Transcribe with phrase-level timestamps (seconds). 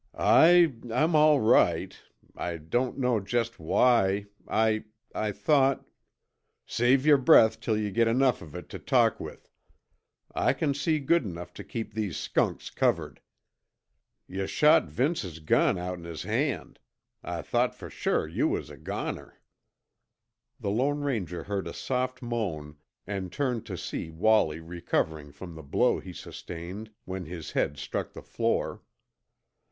[0.17, 1.95] "I I'm all right.
[2.35, 5.85] I don't know just why I I thought"
[6.65, 9.47] "Save yer breath till yuh got enough of it tuh talk with.
[10.33, 13.21] I c'n see good enough tuh keep these skunks covered.
[14.27, 16.79] Yuh shot Vince's gun outen his hand.
[17.23, 19.39] I thought fer sure you was a goner."
[20.59, 22.75] The Lone Ranger heard a soft moan
[23.05, 28.13] and turned to see Wallie recovering from the blow he sustained when his head struck
[28.13, 28.81] the floor.